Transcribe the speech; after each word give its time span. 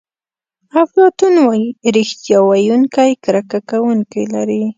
افلاطون 0.83 1.33
وایي 1.47 1.65
ریښتیا 1.95 2.37
ویونکی 2.41 3.11
کرکه 3.25 3.59
کوونکي 3.69 4.23
لري. 4.33 4.61